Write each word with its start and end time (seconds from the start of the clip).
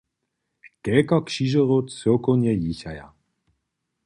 Kelko 0.83 1.17
křižerjow 1.27 1.81
cyłkownje 1.97 2.51
jěchaja? 2.63 3.05